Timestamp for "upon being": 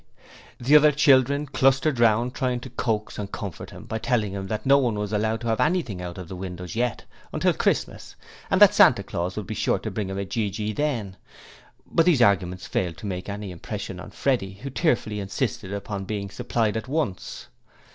15.71-16.31